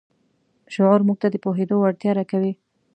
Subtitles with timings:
[0.73, 2.53] شعور موږ ته د پوهېدو وړتیا راکوي.